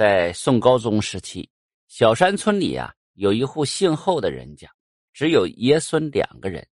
[0.00, 1.46] 在宋高宗时期，
[1.86, 4.66] 小山村里啊有一户姓后的人家，
[5.12, 6.66] 只有爷孙两个人。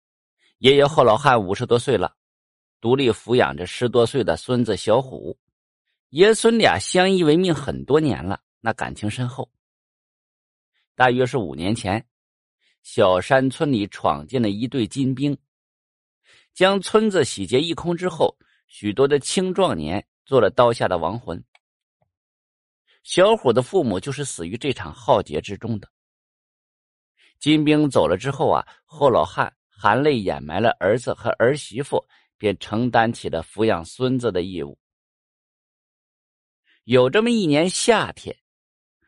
[0.59, 2.15] 爷爷后老汉五十多岁了，
[2.79, 5.37] 独立抚养着十多岁的孙子小虎。
[6.11, 9.51] 爷孙俩相依为命很多年了，那感情深厚。
[10.95, 12.07] 大约是五年前，
[12.81, 15.37] 小山村里闯进了一队金兵，
[16.53, 18.37] 将村子洗劫一空之后，
[18.67, 21.43] 许多的青壮年做了刀下的亡魂。
[23.07, 25.89] 小虎的父母就是死于这场浩劫之中的。
[27.39, 32.05] 金兵走了之后啊，后老汉含泪掩埋了儿子和儿媳妇，
[32.37, 34.77] 便承担起了抚养孙子的义务。
[36.83, 38.35] 有这么一年夏天，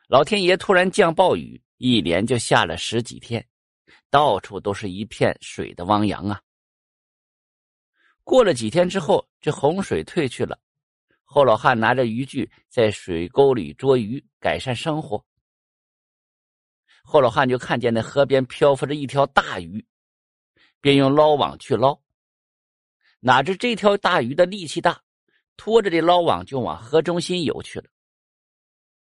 [0.08, 3.46] 老天爷突然降暴雨，一连就下了十几天，
[4.10, 6.42] 到处都是一片水的汪洋啊。
[8.24, 10.58] 过了几天之后，这洪水退去了。
[11.32, 15.24] 后老汉拿着渔具在水沟里捉鱼，改善生活。
[17.04, 19.86] 后老汉就看见那河边漂浮着一条大鱼，
[20.82, 22.02] 便用捞网去捞。
[23.20, 25.04] 哪知这条大鱼的力气大，
[25.56, 27.86] 拖着这捞网就往河中心游去了。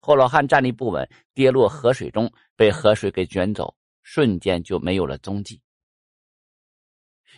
[0.00, 5.62] 后老汉站立不稳，跌落河水中，被河水给卷走，瞬间就没有了踪迹。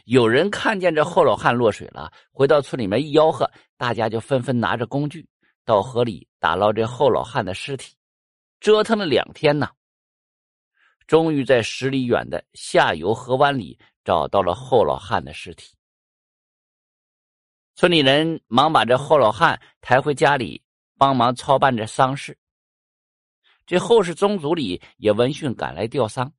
[0.04, 5.28] 有人看见这后老汉落水了，回到村里面一吆喝，大家就纷纷拿着工具
[5.64, 7.94] 到河里打捞这后老汉的尸体。
[8.58, 9.68] 折腾了两天呢，
[11.06, 15.74] 终于在十里远的下游河湾里找到了后老汉的尸体。
[17.74, 20.62] 村里人忙把这后老汉抬回家里，
[20.98, 22.36] 帮忙操办着丧事。
[23.66, 26.32] 这后世宗族里也闻讯赶来吊丧。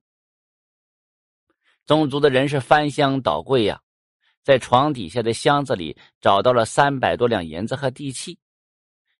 [1.86, 3.82] 宗族的人是翻箱倒柜呀，
[4.42, 8.40] 在床底下的箱子里找到了三百多两银子和地契。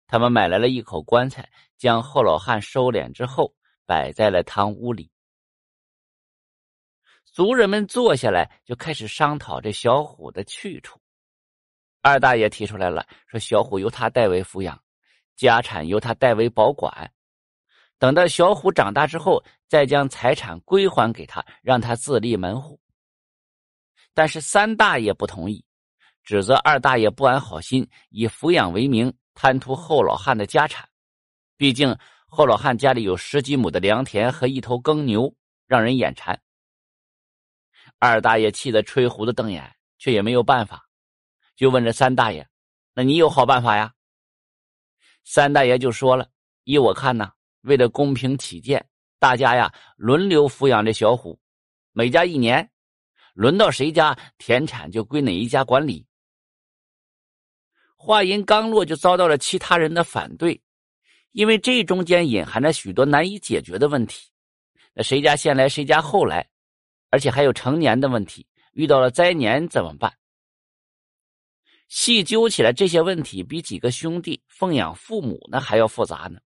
[0.08, 3.54] 他们买来了一口棺材，将后老汉收敛之后，
[3.86, 5.10] 摆在了堂屋里。
[7.26, 11.00] 族人们坐下来就开始商讨这小虎的去处。
[12.02, 14.82] 二大爷提出来了，说小虎由他代为抚养，
[15.36, 17.12] 家产由他代为保管。
[18.04, 22.78] 等到小虎长大之后，再将财产归还给他，让他自立门户。
[24.14, 25.64] 但是三大爷不同意，
[26.22, 30.86] 指责二大爷不安好心，以抚养为名贪图后老汉的家产。
[31.56, 31.98] 毕竟
[32.28, 35.34] 后老汉家里有十几亩的良田和一头耕牛，
[35.66, 36.38] 让人眼馋。
[38.00, 40.86] 二大爷气得吹胡子瞪眼，却也没有办法，
[41.56, 42.46] 就问这三大爷
[42.94, 43.94] ：“那你有好办法呀？”
[45.24, 46.28] 三大爷就说了
[46.66, 47.32] ：“依我看呢。”
[47.64, 48.86] 为了公平起见，
[49.20, 51.40] 大家呀轮流抚养这小虎，
[51.92, 52.70] 每家一年，
[53.34, 56.06] 轮到谁家田产就归哪一家管理。
[57.96, 60.62] 话音刚落，就遭到了其他人的反对，
[61.32, 64.30] 因为这中间隐含着许多难以解决的问题。
[64.94, 66.50] 那谁家先来，谁家后来，
[67.10, 70.14] 而且还有成年的问题，遇到了灾年怎么办？
[71.88, 76.40] 细究起来，这些问题比几个兄弟奉养父母那还要复杂呢。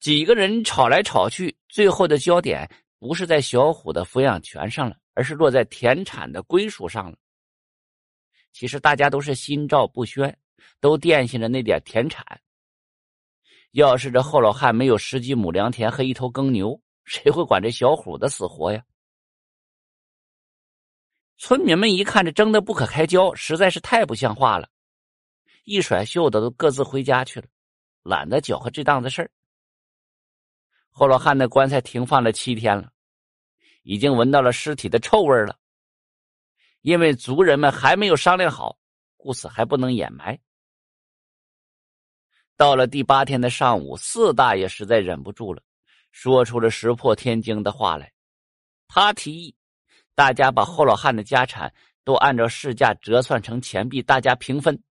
[0.00, 2.68] 几个人吵来吵去，最后的焦点
[2.98, 7.18] 不是在小虎的抚养权上了，而是落在田产的归属上了。
[8.52, 10.36] 其实大家都是心照不宣，
[10.80, 12.24] 都惦记着那点田产。
[13.72, 18.82] 要是这后老汉没有十几亩良田和一头耕牛，谁会管这小虎的死活呀？
[21.36, 24.68] 村民们一看这争得不可开交，实在是太不像话了，
[25.64, 27.46] 一甩袖子都各自回家去了，
[28.02, 29.30] 懒得搅和这档子事儿。
[30.90, 32.90] 后老汉的棺材停放了七天了，
[33.82, 35.56] 已经闻到了尸体的臭味了。
[36.82, 38.76] 因为族人们还没有商量好，
[39.16, 40.38] 故此还不能掩埋。
[42.56, 45.62] 到了第八天的上午，四大爷实在忍不住了，
[46.10, 48.12] 说出了石破天惊的话来。
[48.88, 49.54] 他提议，
[50.14, 51.72] 大家把后老汉的家产
[52.02, 54.82] 都按照市价折算成钱币，大家平分。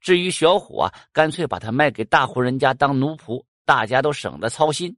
[0.00, 3.44] 至于小虎啊，干脆把他卖给大户人家当奴仆。
[3.64, 4.96] 大家都省得操心。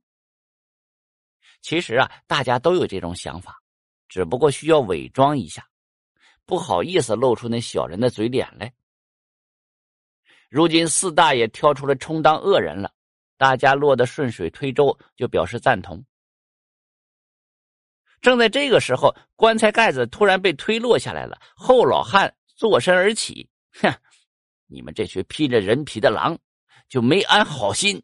[1.61, 3.61] 其实啊，大家都有这种想法，
[4.09, 5.67] 只不过需要伪装一下，
[6.45, 8.73] 不好意思露出那小人的嘴脸来。
[10.51, 12.93] 如今四大爷挑出来充当恶人了，
[13.37, 16.05] 大家落得顺水推舟，就表示赞同。
[18.21, 21.41] 正在这个时候，棺材盖子突然被推落下来了。
[21.57, 23.93] 后老汉坐身而起，哼，
[24.67, 26.39] 你们这群披着人皮的狼，
[26.89, 28.03] 就没安好心。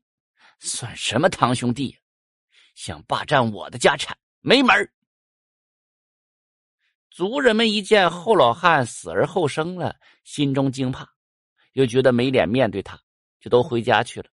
[0.61, 1.97] 算什么堂兄弟？
[2.77, 4.91] 想霸占我的家产，没门
[7.11, 11.13] 族人们一见后老汉死而后生了，心中惊怕，
[11.73, 12.99] 又觉得没脸面对他，
[13.41, 14.31] 就都回家去了。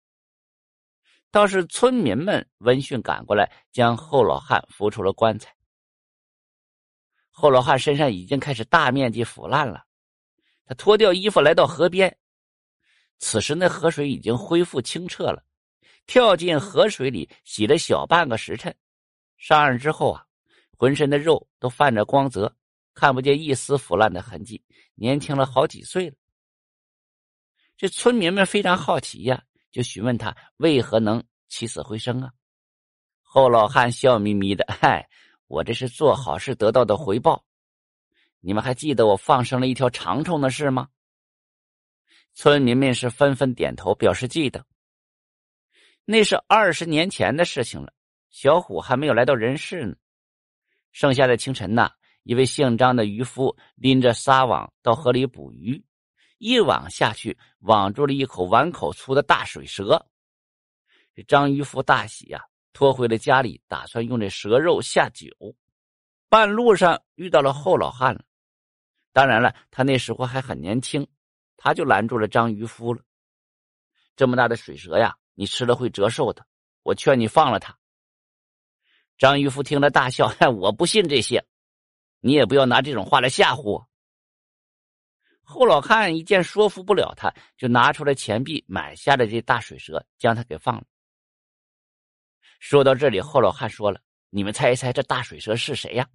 [1.31, 5.55] 倒是村民们闻讯赶过来，将后老汉扶出了棺材。
[7.29, 9.85] 后老汉身上已经开始大面积腐烂了，
[10.65, 12.17] 他脱掉衣服来到河边。
[13.19, 15.45] 此时那河水已经恢复清澈了，
[16.11, 18.75] 跳进河水里洗了小半个时辰。
[19.37, 20.27] 上岸之后啊，
[20.77, 22.53] 浑身的肉都泛着光泽，
[22.95, 24.61] 看不见一丝腐烂的痕迹，
[24.97, 26.17] 年轻了好几岁了。
[27.77, 29.41] 这村民们非常好奇呀。
[29.71, 32.33] 就询问他为何能起死回生啊？
[33.23, 35.09] 后老汉笑眯眯的：“嗨，
[35.47, 37.45] 我这是做好事得到的回报。
[38.41, 40.89] 你们还记得我放生了一条长虫的事吗？”
[42.35, 44.67] 村民们是纷纷点头表示记得。
[46.05, 47.93] 那是二十年前的事情了，
[48.31, 49.95] 小虎还没有来到人世呢。
[50.93, 51.93] 盛夏的清晨呐，
[52.25, 55.85] 一位姓张的渔夫拎着撒网到河里捕鱼。
[56.39, 60.05] 一网下去，网住了一口碗口粗的大水蛇。
[61.15, 62.43] 这张渔夫大喜呀，
[62.73, 65.29] 拖回了家里，打算用这蛇肉下酒。
[66.29, 68.25] 半路上遇到了后老汉了，
[69.13, 71.07] 当然了，他那时候还很年轻，
[71.57, 73.03] 他就拦住了张渔夫了。
[74.17, 76.47] 这么大的水蛇呀，你吃了会折寿的，
[76.83, 77.77] 我劝你放了他。
[79.19, 81.45] 张渔夫听了大笑： “我不信这些，
[82.21, 83.89] 你也不要拿这种话来吓唬我。”
[85.43, 90.85] 后老汉一见说服不了他，就拿出了钱币买下了这大水蛇，将它给放了。
[92.61, 94.01] 说到这里，后老汉说了
[94.31, 96.09] ：“你们猜一猜，这大水蛇是谁呀？”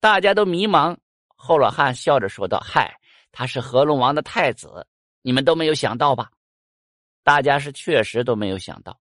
[0.00, 0.96] 大家都迷茫。
[1.36, 2.98] 后老汉笑着说道：“嗨，
[3.30, 4.86] 他是河龙王的太子，
[5.22, 6.30] 你们都没有想到吧？”
[7.22, 9.00] 大家是确实都没有想到。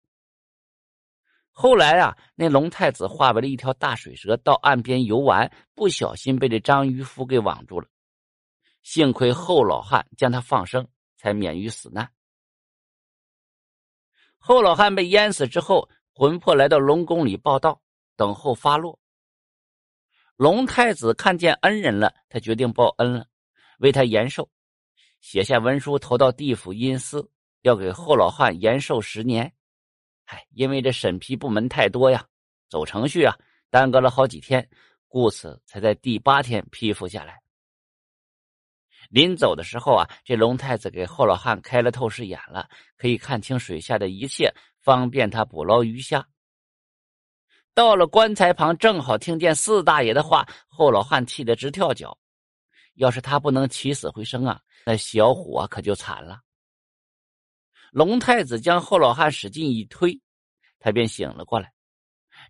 [1.51, 7.87] 后来啊，那龙太子化为了一条大水蛇，到岸边游玩，不小心被这张渔夫给网住了。
[8.81, 10.87] 幸亏后老汉将他放生，
[11.17, 12.11] 才免于死难。
[14.37, 17.81] 后老汉被淹死之后，魂魄来到龙宫里报道，
[18.15, 18.97] 等候发落。
[20.35, 23.27] 龙太子看见恩人了，他决定报恩了，
[23.77, 24.49] 为他延寿，
[25.19, 27.29] 写下文书投到地府阴司，
[27.61, 29.51] 要给后老汉延寿十年。
[30.25, 32.25] 唉，因为这审批部门太多呀，
[32.69, 33.37] 走程序啊，
[33.69, 34.69] 耽搁了好几天，
[35.07, 37.41] 故此才在第八天批复下来。
[39.09, 46.25] 临走的时候啊，这龙太子给后老汉开了透视眼了，可以看清水下的一切，方便他捕捞鱼虾。
[47.73, 52.17] 到了棺材旁，正好听见四大爷的话，后老汉气得直跳脚。
[52.95, 56.39] 要是他不能起死回生啊，那小虎啊可就惨了。
[57.91, 60.17] 龙太子将后老汉使劲一推，
[60.79, 61.71] 他便醒了过来，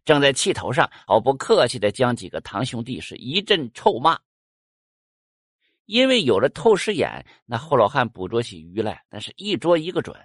[0.05, 4.19] 正在气头上，毫不客气的将几个堂兄弟是一阵臭骂。
[5.85, 10.15] 因为有了透视眼，那后老汉捕捉起鱼来，那是一捉一个准。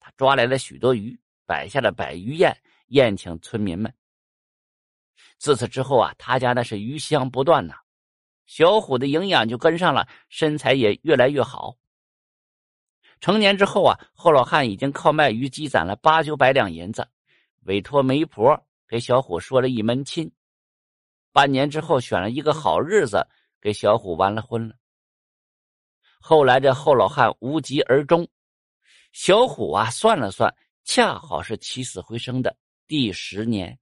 [0.00, 2.54] 他抓来了许多鱼，摆下了百鱼宴，
[2.88, 3.94] 宴请村民们。
[5.38, 7.74] 自此之后啊，他家那是鱼香不断呐。
[8.46, 11.76] 小虎的营养就跟上了，身材也越来越好。
[13.20, 17.06] 成年之后啊，后老汉已经靠卖鱼积攒了八九百两银子，
[17.64, 20.30] 委托媒婆给小虎说了一门亲。
[21.30, 23.26] 半年之后，选了一个好日子，
[23.60, 24.74] 给小虎完了婚了。
[26.18, 28.26] 后来这后老汉无疾而终，
[29.12, 32.56] 小虎啊算了算，恰好是起死回生的
[32.86, 33.78] 第十年。